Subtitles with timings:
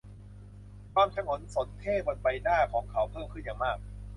[0.93, 3.77] ความฉงนสนเท่ห์บนใบหน้าของเขาเพิ่มขึ้นอย่างมาก